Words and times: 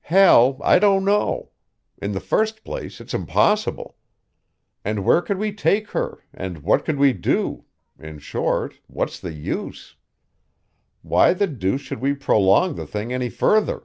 "Hal, 0.00 0.58
I 0.64 0.78
don't 0.78 1.04
know. 1.04 1.50
In 2.00 2.12
the 2.12 2.18
first 2.20 2.64
place, 2.64 3.02
it's 3.02 3.12
impossible. 3.12 3.98
And 4.82 5.04
where 5.04 5.20
could 5.20 5.36
we 5.36 5.52
take 5.52 5.90
her 5.90 6.24
and 6.32 6.62
what 6.62 6.86
could 6.86 6.96
we 6.96 7.12
do 7.12 7.66
in 7.98 8.18
short, 8.18 8.80
what's 8.86 9.20
the 9.20 9.34
use? 9.34 9.94
Why 11.02 11.34
the 11.34 11.46
deuce 11.46 11.82
should 11.82 12.00
we 12.00 12.14
prolong 12.14 12.76
the 12.76 12.86
thing 12.86 13.12
any 13.12 13.28
further? 13.28 13.84